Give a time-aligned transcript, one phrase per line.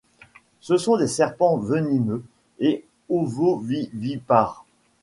[0.61, 2.23] Ce sont des serpents venimeux
[2.57, 4.65] et ovovivipares.